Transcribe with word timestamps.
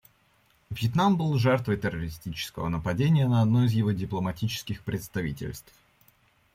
Вьетнам 0.71 1.15
был 1.15 1.37
жертвой 1.37 1.77
террористического 1.77 2.69
нападения 2.69 3.27
на 3.27 3.43
одно 3.43 3.65
из 3.65 3.71
его 3.73 3.91
дипломатических 3.91 4.81
представительств. 4.83 5.71